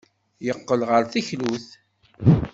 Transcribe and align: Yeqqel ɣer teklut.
Yeqqel 0.45 0.81
ɣer 0.89 1.03
teklut. 1.11 1.67